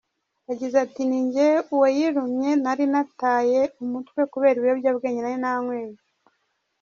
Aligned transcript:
Yagize 0.49 0.75
ati 0.85 1.01
“Ninjye 1.05 1.47
wayirumye, 1.81 2.49
nari 2.63 2.85
nataye 2.93 3.59
umutwe 3.83 4.21
kubera 4.31 4.57
ibiyobyabwenge 4.57 5.19
nari 5.21 5.39
nanyoye. 5.43 5.89